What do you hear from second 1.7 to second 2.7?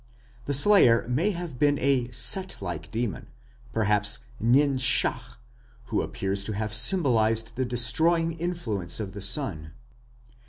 a Set